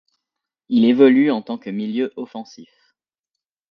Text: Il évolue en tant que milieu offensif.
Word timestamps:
Il 0.69 0.85
évolue 0.85 1.29
en 1.29 1.43
tant 1.43 1.59
que 1.59 1.69
milieu 1.69 2.11
offensif. 2.15 2.71